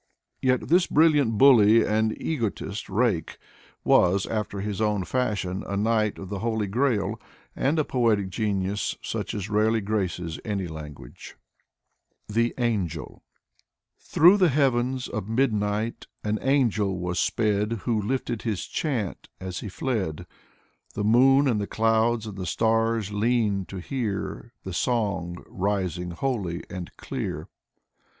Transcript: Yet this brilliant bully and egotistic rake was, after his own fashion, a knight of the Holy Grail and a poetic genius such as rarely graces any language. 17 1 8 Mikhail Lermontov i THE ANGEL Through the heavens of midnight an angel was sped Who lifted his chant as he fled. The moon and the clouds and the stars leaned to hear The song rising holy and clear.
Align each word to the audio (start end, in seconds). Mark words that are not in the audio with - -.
Yet 0.41 0.67
this 0.69 0.87
brilliant 0.87 1.37
bully 1.37 1.85
and 1.85 2.19
egotistic 2.19 2.89
rake 2.89 3.37
was, 3.83 4.25
after 4.25 4.59
his 4.59 4.81
own 4.81 5.03
fashion, 5.05 5.63
a 5.67 5.77
knight 5.77 6.17
of 6.17 6.29
the 6.29 6.39
Holy 6.39 6.65
Grail 6.65 7.21
and 7.55 7.77
a 7.77 7.85
poetic 7.85 8.29
genius 8.29 8.95
such 9.03 9.35
as 9.35 9.47
rarely 9.47 9.79
graces 9.79 10.39
any 10.43 10.67
language. 10.67 11.35
17 12.29 12.49
1 12.49 12.49
8 12.49 12.49
Mikhail 12.49 12.49
Lermontov 12.49 12.61
i 12.63 12.63
THE 12.63 12.63
ANGEL 12.63 13.23
Through 13.99 14.37
the 14.37 14.49
heavens 14.49 15.07
of 15.07 15.29
midnight 15.29 16.07
an 16.23 16.39
angel 16.41 16.97
was 16.99 17.19
sped 17.19 17.71
Who 17.83 18.01
lifted 18.01 18.41
his 18.41 18.65
chant 18.65 19.29
as 19.39 19.59
he 19.59 19.69
fled. 19.69 20.25
The 20.95 21.03
moon 21.03 21.47
and 21.47 21.61
the 21.61 21.67
clouds 21.67 22.25
and 22.25 22.39
the 22.39 22.47
stars 22.47 23.11
leaned 23.13 23.69
to 23.69 23.77
hear 23.77 24.51
The 24.63 24.73
song 24.73 25.43
rising 25.47 26.09
holy 26.09 26.63
and 26.71 26.89
clear. 26.97 27.49